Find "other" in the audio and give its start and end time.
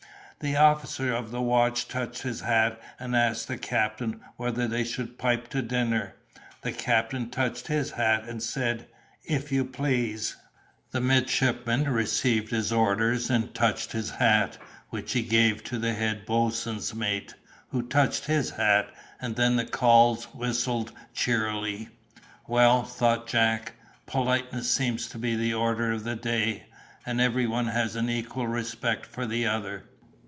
29.45-29.83